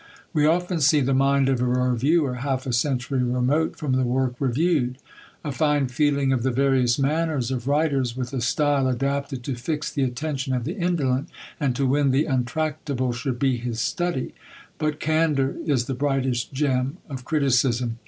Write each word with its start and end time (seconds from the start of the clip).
We 0.33 0.47
often 0.47 0.81
see 0.81 1.01
the 1.01 1.13
mind 1.13 1.47
of 1.47 1.61
a 1.61 1.65
reviewer 1.65 2.37
half 2.37 2.65
a 2.65 2.73
century 2.73 3.21
remote 3.21 3.75
from 3.75 3.91
the 3.93 4.01
work 4.01 4.33
reviewed. 4.39 4.97
A 5.43 5.51
fine 5.51 5.89
feeling 5.89 6.33
of 6.33 6.41
the 6.41 6.49
various 6.49 6.97
manners 6.97 7.51
of 7.51 7.67
writers, 7.67 8.17
with 8.17 8.33
a 8.33 8.41
style 8.41 8.87
adapted 8.87 9.43
to 9.43 9.53
fix 9.53 9.91
the 9.93 10.01
attention 10.01 10.55
of 10.55 10.63
the 10.63 10.73
indolent, 10.75 11.29
and 11.59 11.75
to 11.75 11.85
win 11.85 12.09
the 12.09 12.25
untractable, 12.25 13.13
should 13.13 13.37
be 13.37 13.57
his 13.57 13.79
study; 13.79 14.33
but 14.79 14.99
candour 14.99 15.53
is 15.67 15.85
the 15.85 15.93
brightest 15.93 16.51
gem 16.51 16.97
of 17.07 17.23
criticism! 17.23 17.99